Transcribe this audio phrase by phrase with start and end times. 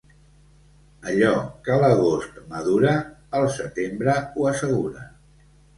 [1.11, 1.33] Allò
[1.67, 2.97] que l'agost madura,
[3.43, 5.09] el setembre ho assegura.